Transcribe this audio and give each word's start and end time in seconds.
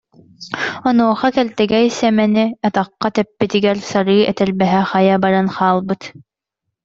Онуоха 0.87 1.29
Кэлтэгэй 1.35 1.85
Сэмэни 1.97 2.45
атахха 2.67 3.07
тэппитигэр 3.15 3.77
сарыы 3.91 4.19
этэрбэһэ 4.31 4.81
хайа 4.91 5.15
баран 5.23 5.47
хаалбыт 5.55 6.01